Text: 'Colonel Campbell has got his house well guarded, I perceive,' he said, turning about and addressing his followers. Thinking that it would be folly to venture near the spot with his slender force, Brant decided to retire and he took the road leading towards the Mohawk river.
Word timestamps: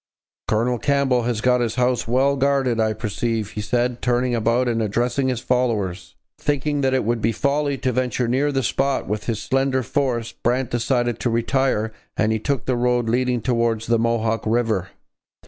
'Colonel 0.47 0.79
Campbell 0.79 1.21
has 1.25 1.41
got 1.41 1.61
his 1.61 1.75
house 1.75 2.07
well 2.07 2.35
guarded, 2.35 2.79
I 2.79 2.91
perceive,' 2.93 3.51
he 3.51 3.61
said, 3.61 4.01
turning 4.01 4.33
about 4.33 4.67
and 4.67 4.81
addressing 4.81 5.27
his 5.27 5.41
followers. 5.41 6.15
Thinking 6.39 6.81
that 6.81 6.95
it 6.95 7.03
would 7.03 7.21
be 7.21 7.31
folly 7.31 7.77
to 7.77 7.91
venture 7.91 8.27
near 8.27 8.51
the 8.51 8.63
spot 8.63 9.07
with 9.07 9.25
his 9.25 9.39
slender 9.39 9.83
force, 9.83 10.31
Brant 10.31 10.71
decided 10.71 11.19
to 11.19 11.29
retire 11.29 11.93
and 12.17 12.31
he 12.31 12.39
took 12.39 12.65
the 12.65 12.75
road 12.75 13.09
leading 13.09 13.41
towards 13.43 13.85
the 13.85 13.99
Mohawk 13.99 14.41
river. 14.47 14.89